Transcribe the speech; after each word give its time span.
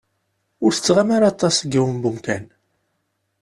Ur 0.63 0.71
tettɣimi 0.73 1.13
ara 1.15 1.27
aṭas 1.31 1.55
deg 1.59 1.71
yiwen 1.73 1.95
n 2.01 2.07
umkan. 2.09 2.45